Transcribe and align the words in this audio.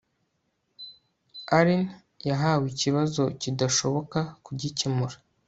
Allen 1.57 1.83
yahawe 2.29 2.65
ikibazo 2.73 3.21
kidashoboka 3.41 4.19
kugikemura 4.45 5.15